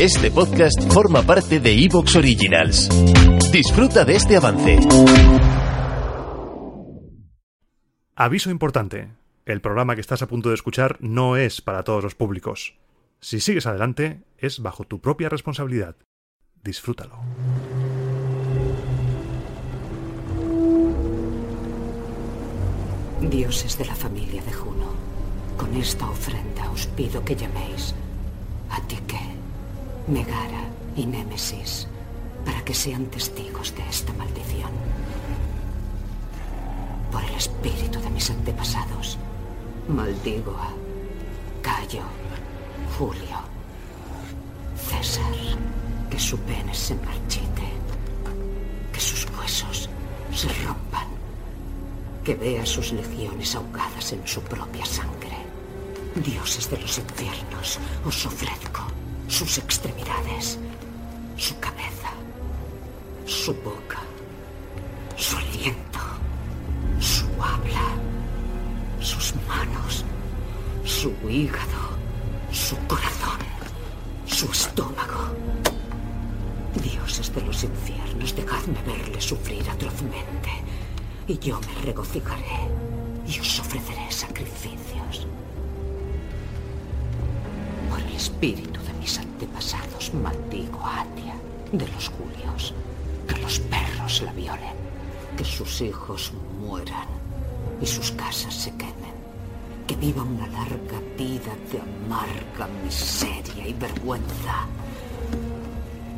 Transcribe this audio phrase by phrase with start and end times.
[0.00, 2.88] Este podcast forma parte de Evox Originals.
[3.52, 4.78] Disfruta de este avance.
[8.16, 9.12] Aviso importante.
[9.46, 12.74] El programa que estás a punto de escuchar no es para todos los públicos.
[13.20, 15.96] Si sigues adelante, es bajo tu propia responsabilidad.
[16.62, 17.18] Disfrútalo.
[23.20, 24.92] Dioses de la familia de Juno,
[25.56, 27.94] con esta ofrenda os pido que llaméis
[28.70, 29.33] a Tique,
[30.06, 31.86] Megara y Némesis
[32.44, 34.70] para que sean testigos de esta maldición.
[37.10, 39.16] Por el espíritu de mis antepasados,
[39.88, 40.68] maldigo a
[41.62, 42.02] Cayo,
[42.98, 43.38] Julio,
[44.76, 45.32] César,
[46.10, 47.72] que su pene se marchite,
[48.92, 49.88] que sus huesos
[50.34, 51.08] se rompan,
[52.22, 55.38] que vea sus legiones ahogadas en su propia sangre.
[56.14, 58.84] Dioses de los infiernos, os ofrezco
[59.28, 60.58] sus extremidades,
[61.36, 62.10] su cabeza,
[63.26, 64.00] su boca,
[65.16, 66.00] su aliento,
[67.00, 67.88] su habla,
[69.00, 70.04] sus manos,
[70.84, 71.96] su hígado,
[72.52, 73.38] su corazón,
[74.26, 75.34] su estómago.
[76.82, 80.50] Dioses de los infiernos, dejadme verle sufrir atrozmente,
[81.26, 82.68] y yo me regocijaré
[83.26, 85.26] y os ofreceré sacrificios.
[88.16, 91.34] Espíritu de mis antepasados maldigo a Atia
[91.72, 92.74] de los Julios.
[93.28, 94.76] Que los perros la violen.
[95.36, 97.08] Que sus hijos mueran
[97.80, 99.14] y sus casas se quemen.
[99.86, 104.66] Que viva una larga vida de amarga miseria y vergüenza.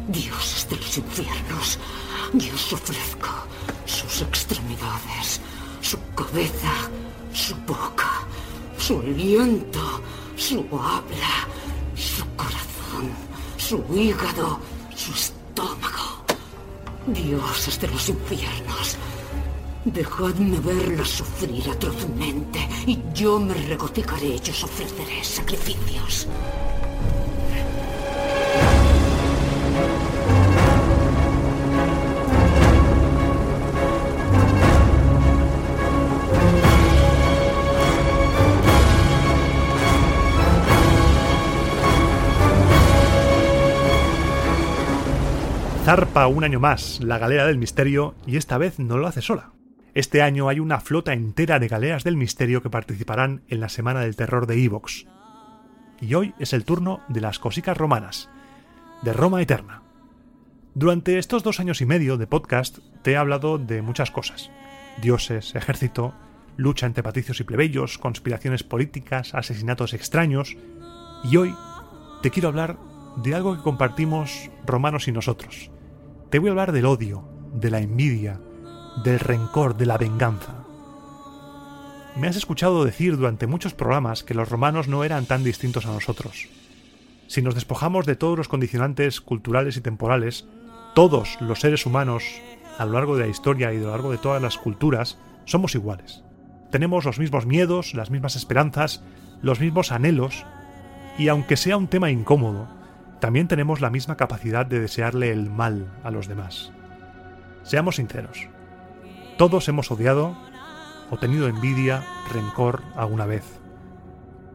[0.08, 1.78] Dioses de los infiernos,
[2.34, 3.30] yo os ofrezco
[3.86, 5.40] sus extremidades,
[5.80, 6.72] su cabeza,
[7.32, 8.22] su boca,
[8.78, 10.00] su aliento,
[10.36, 11.48] su habla,
[13.56, 14.58] su hígado,
[14.94, 16.24] su estómago.
[17.06, 18.96] Dioses de los infiernos,
[19.84, 26.26] dejadme verlas sufrir atrozmente y yo me regocijaré y os ofreceré sacrificios.
[45.86, 49.52] Zarpa un año más la galera del misterio y esta vez no lo hace sola.
[49.94, 54.00] Este año hay una flota entera de galeras del misterio que participarán en la Semana
[54.00, 55.06] del Terror de Evox.
[56.00, 58.28] Y hoy es el turno de las cosicas romanas,
[59.02, 59.82] de Roma Eterna.
[60.74, 64.50] Durante estos dos años y medio de podcast te he hablado de muchas cosas.
[65.00, 66.14] Dioses, ejército,
[66.56, 70.56] lucha entre patricios y plebeyos, conspiraciones políticas, asesinatos extraños.
[71.22, 71.54] Y hoy
[72.22, 72.76] te quiero hablar
[73.22, 75.70] de algo que compartimos romanos y nosotros.
[76.30, 77.22] Te voy a hablar del odio,
[77.54, 78.40] de la envidia,
[79.04, 80.64] del rencor, de la venganza.
[82.16, 85.92] Me has escuchado decir durante muchos programas que los romanos no eran tan distintos a
[85.92, 86.48] nosotros.
[87.28, 90.46] Si nos despojamos de todos los condicionantes culturales y temporales,
[90.96, 92.24] todos los seres humanos,
[92.76, 95.76] a lo largo de la historia y a lo largo de todas las culturas, somos
[95.76, 96.24] iguales.
[96.72, 99.04] Tenemos los mismos miedos, las mismas esperanzas,
[99.42, 100.44] los mismos anhelos,
[101.18, 102.66] y aunque sea un tema incómodo,
[103.20, 106.72] también tenemos la misma capacidad de desearle el mal a los demás.
[107.62, 108.48] Seamos sinceros.
[109.38, 110.36] Todos hemos odiado
[111.10, 113.44] o tenido envidia, rencor alguna vez.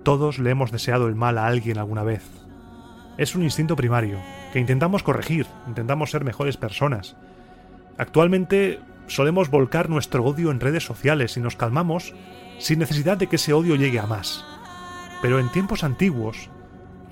[0.03, 2.23] Todos le hemos deseado el mal a alguien alguna vez.
[3.17, 4.19] Es un instinto primario,
[4.53, 7.15] que intentamos corregir, intentamos ser mejores personas.
[7.97, 12.13] Actualmente solemos volcar nuestro odio en redes sociales y nos calmamos
[12.57, 14.45] sin necesidad de que ese odio llegue a más.
[15.21, 16.49] Pero en tiempos antiguos,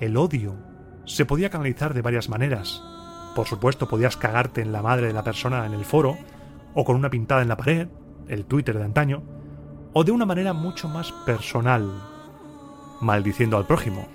[0.00, 0.69] el odio
[1.10, 2.82] se podía canalizar de varias maneras.
[3.34, 6.16] Por supuesto, podías cagarte en la madre de la persona en el foro,
[6.72, 7.88] o con una pintada en la pared,
[8.28, 9.22] el Twitter de antaño,
[9.92, 11.90] o de una manera mucho más personal,
[13.00, 14.06] maldiciendo al prójimo,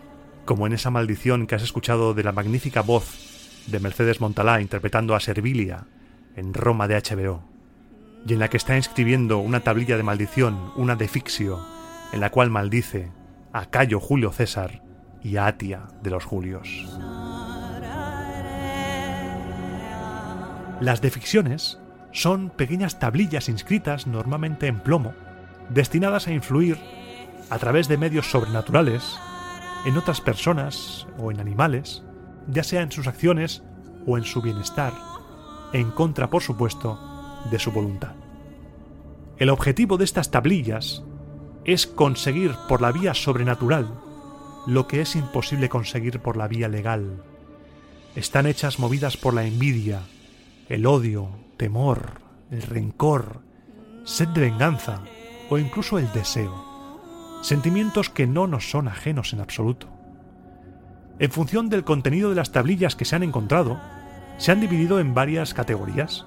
[0.46, 5.16] como en esa maldición que has escuchado de la magnífica voz de Mercedes Montalá interpretando
[5.16, 5.88] a Servilia
[6.38, 7.44] en Roma de HBO,
[8.26, 11.60] y en la que está escribiendo una tablilla de maldición, una de Fixio,
[12.14, 13.12] en la cual maldice
[13.52, 14.85] a Cayo Julio César
[15.26, 16.88] y Atia de los Julios.
[20.80, 21.80] Las deficciones
[22.12, 25.16] son pequeñas tablillas inscritas normalmente en plomo,
[25.70, 26.78] destinadas a influir,
[27.50, 29.18] a través de medios sobrenaturales,
[29.88, 32.04] en otras personas o en animales,
[32.48, 33.64] ya sea en sus acciones
[34.06, 34.94] o en su bienestar,
[35.74, 37.00] en contra, por supuesto,
[37.50, 38.14] de su voluntad.
[39.38, 41.04] El objetivo de estas tablillas
[41.64, 44.05] es conseguir por la vía sobrenatural
[44.66, 47.24] lo que es imposible conseguir por la vía legal.
[48.16, 50.02] Están hechas movidas por la envidia,
[50.70, 52.22] el odio, temor,
[52.52, 53.42] el rencor,
[54.04, 55.02] sed de venganza
[55.50, 56.66] o incluso el deseo.
[57.42, 59.88] Sentimientos que no nos son ajenos en absoluto.
[61.20, 63.80] En función del contenido de las tablillas que se han encontrado,
[64.38, 66.26] se han dividido en varias categorías.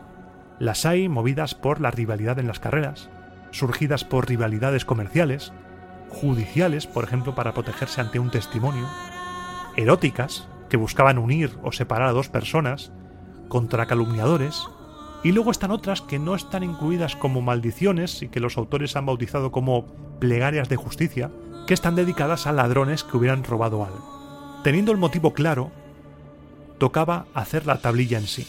[0.58, 3.11] Las hay movidas por la rivalidad en las carreras,
[3.50, 5.52] surgidas por rivalidades comerciales,
[6.09, 8.87] judiciales, por ejemplo, para protegerse ante un testimonio,
[9.77, 12.93] eróticas, que buscaban unir o separar a dos personas,
[13.49, 14.69] contra calumniadores,
[15.23, 19.07] y luego están otras que no están incluidas como maldiciones y que los autores han
[19.07, 19.87] bautizado como
[20.21, 21.31] plegarias de justicia,
[21.67, 24.61] que están dedicadas a ladrones que hubieran robado algo.
[24.63, 25.71] Teniendo el motivo claro,
[26.79, 28.47] tocaba hacer la tablilla en sí.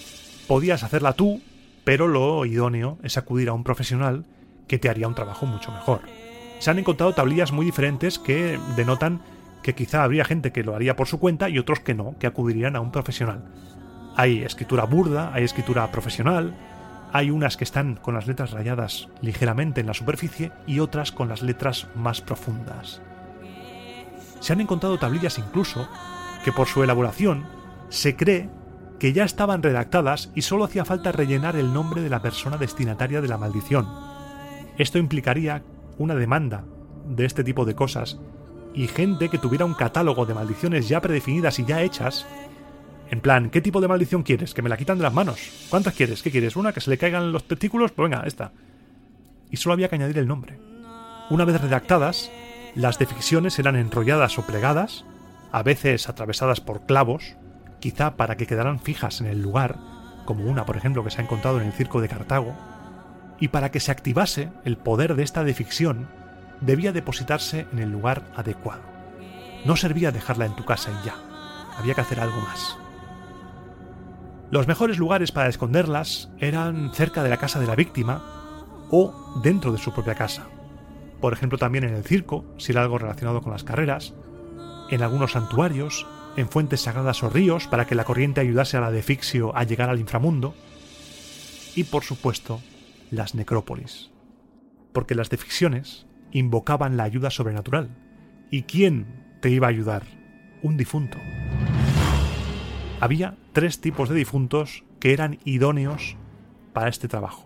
[0.48, 1.42] Podías hacerla tú,
[1.84, 4.26] pero lo idóneo es acudir a un profesional
[4.68, 6.02] que te haría un trabajo mucho mejor.
[6.60, 9.22] Se han encontrado tablillas muy diferentes que denotan
[9.64, 12.28] que quizá habría gente que lo haría por su cuenta y otros que no, que
[12.28, 13.46] acudirían a un profesional.
[14.16, 16.54] Hay escritura burda, hay escritura profesional,
[17.14, 21.30] hay unas que están con las letras rayadas ligeramente en la superficie y otras con
[21.30, 23.02] las letras más profundas.
[24.42, 25.88] Se han encontrado tablillas incluso
[26.44, 27.46] que por su elaboración
[27.90, 28.50] se cree
[29.00, 33.22] que ya estaban redactadas y solo hacía falta rellenar el nombre de la persona destinataria
[33.22, 33.88] de la maldición.
[34.78, 35.64] Esto implicaría
[36.00, 36.66] una demanda
[37.08, 38.20] de este tipo de cosas
[38.74, 42.26] y gente que tuviera un catálogo de maldiciones ya predefinidas y ya hechas
[43.12, 44.54] en plan, ¿qué tipo de maldición quieres?
[44.54, 45.68] Que me la quitan de las manos.
[45.70, 46.22] ¿Cuántas quieres?
[46.22, 46.56] ¿Qué quieres?
[46.56, 46.74] ¿Una?
[46.74, 47.92] ¿Que se le caigan los testículos?
[47.92, 48.52] Pues venga, esta.
[49.50, 50.60] Y solo había que añadir el nombre.
[51.32, 52.32] Una vez redactadas,
[52.76, 55.06] las deficciones eran enrolladas o plegadas,
[55.52, 57.36] a veces atravesadas por clavos,
[57.80, 59.78] quizá para que quedaran fijas en el lugar,
[60.26, 62.56] como una, por ejemplo, que se ha encontrado en el circo de Cartago,
[63.40, 66.08] y para que se activase el poder de esta deficción,
[66.62, 68.82] debía depositarse en el lugar adecuado.
[69.66, 71.16] No servía dejarla en tu casa y ya,
[71.78, 72.78] había que hacer algo más.
[74.52, 78.24] Los mejores lugares para esconderlas eran cerca de la casa de la víctima
[78.90, 80.48] o dentro de su propia casa.
[81.22, 84.14] Por ejemplo, también en el circo, si era algo relacionado con las carreras,
[84.90, 88.92] en algunos santuarios, en fuentes sagradas o ríos para que la corriente ayudase a la
[88.92, 90.56] defixio a llegar al inframundo,
[91.76, 92.60] y por supuesto,
[93.12, 94.12] las necrópolis.
[94.94, 97.90] Porque las deficciones invocaban la ayuda sobrenatural.
[98.52, 100.04] ¿Y quién te iba a ayudar?
[100.62, 101.18] Un difunto
[103.00, 106.18] había tres tipos de difuntos que eran idóneos
[106.74, 107.46] para este trabajo.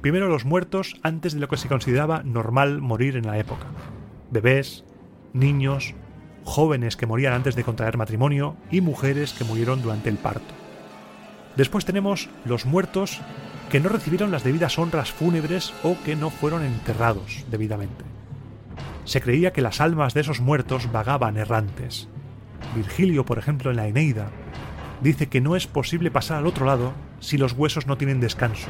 [0.00, 3.66] Primero los muertos antes de lo que se consideraba normal morir en la época.
[4.30, 4.84] Bebés,
[5.32, 5.94] niños,
[6.44, 10.54] jóvenes que morían antes de contraer matrimonio y mujeres que murieron durante el parto.
[11.56, 13.20] Después tenemos los muertos
[13.70, 18.04] que no recibieron las debidas honras fúnebres o que no fueron enterrados debidamente.
[19.04, 22.08] Se creía que las almas de esos muertos vagaban errantes.
[22.74, 24.30] Virgilio, por ejemplo, en la Eneida,
[25.02, 28.68] dice que no es posible pasar al otro lado si los huesos no tienen descanso.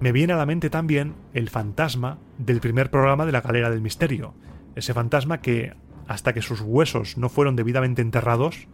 [0.00, 3.80] Me viene a la mente también el fantasma del primer programa de la Galera del
[3.80, 4.34] Misterio,
[4.74, 5.74] ese fantasma que,
[6.06, 8.68] hasta que sus huesos no fueron debidamente enterrados,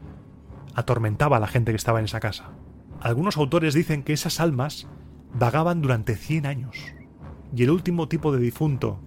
[0.74, 2.50] atormentaba a la gente que estaba en esa casa.
[3.00, 4.88] Algunos autores dicen que esas almas
[5.34, 6.76] vagaban durante 100 años.
[7.54, 9.00] Y el último tipo de difunto,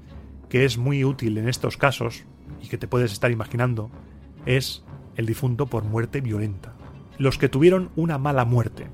[0.50, 2.26] que es muy útil en estos casos,
[2.62, 3.90] y que te puedes estar imaginando,
[4.46, 4.84] es
[5.16, 6.74] el difunto por muerte violenta
[7.18, 8.88] los que tuvieron una mala muerte,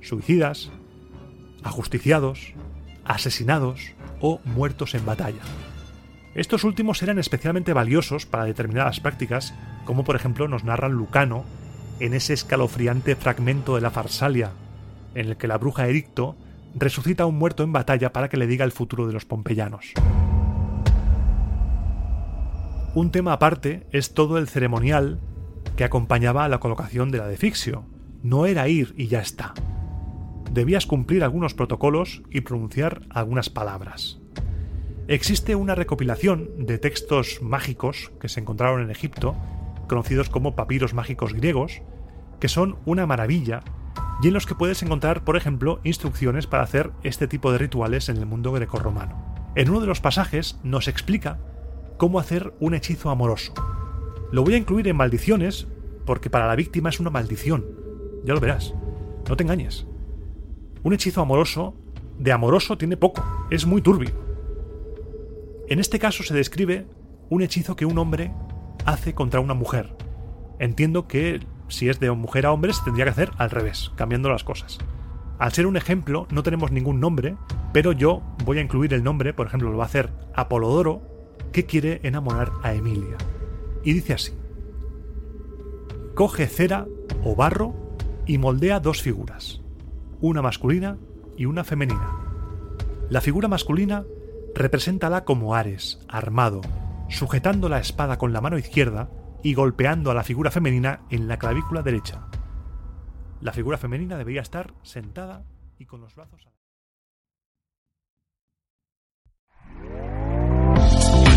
[0.00, 0.70] suicidas,
[1.62, 2.54] ajusticiados,
[3.04, 5.42] asesinados o muertos en batalla.
[6.34, 11.44] Estos últimos eran especialmente valiosos para determinadas prácticas, como por ejemplo nos narra Lucano
[12.00, 14.52] en ese escalofriante fragmento de la Farsalia,
[15.14, 16.36] en el que la bruja Ericto
[16.74, 19.92] resucita a un muerto en batalla para que le diga el futuro de los pompeyanos.
[22.94, 25.18] Un tema aparte es todo el ceremonial
[25.76, 27.84] que acompañaba a la colocación de la defixio.
[28.22, 29.54] No era ir y ya está.
[30.50, 34.20] Debías cumplir algunos protocolos y pronunciar algunas palabras.
[35.08, 39.34] Existe una recopilación de textos mágicos que se encontraron en Egipto,
[39.88, 41.80] conocidos como papiros mágicos griegos,
[42.38, 43.62] que son una maravilla
[44.20, 48.08] y en los que puedes encontrar, por ejemplo, instrucciones para hacer este tipo de rituales
[48.08, 49.16] en el mundo grecorromano.
[49.54, 51.38] En uno de los pasajes nos explica
[51.96, 53.54] cómo hacer un hechizo amoroso,
[54.32, 55.66] lo voy a incluir en maldiciones
[56.06, 57.66] porque para la víctima es una maldición.
[58.24, 58.72] Ya lo verás.
[59.28, 59.86] No te engañes.
[60.82, 61.74] Un hechizo amoroso,
[62.18, 64.10] de amoroso tiene poco, es muy turbio.
[65.68, 66.86] En este caso se describe
[67.28, 68.32] un hechizo que un hombre
[68.86, 69.94] hace contra una mujer.
[70.58, 71.40] Entiendo que
[71.72, 74.78] si es de mujer a hombre se tendría que hacer al revés, cambiando las cosas.
[75.38, 77.36] Al ser un ejemplo, no tenemos ningún nombre,
[77.72, 81.02] pero yo voy a incluir el nombre, por ejemplo, lo va a hacer Apolodoro,
[81.52, 83.16] que quiere enamorar a Emilia.
[83.82, 84.32] Y dice así:
[86.14, 86.86] Coge cera
[87.24, 87.74] o barro
[88.26, 89.62] y moldea dos figuras,
[90.20, 90.98] una masculina
[91.36, 92.18] y una femenina.
[93.10, 94.04] La figura masculina
[94.54, 96.60] represéntala como Ares, armado,
[97.08, 99.10] sujetando la espada con la mano izquierda
[99.42, 102.26] y golpeando a la figura femenina en la clavícula derecha.
[103.40, 105.44] La figura femenina debería estar sentada
[105.78, 106.46] y con los brazos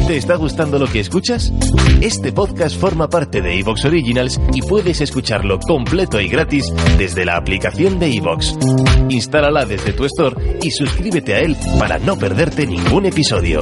[0.07, 1.51] ¿Te está gustando lo que escuchas?
[1.99, 7.37] Este podcast forma parte de Evox Originals y puedes escucharlo completo y gratis desde la
[7.37, 8.55] aplicación de Evox.
[9.09, 13.61] Instálala desde tu store y suscríbete a él para no perderte ningún episodio.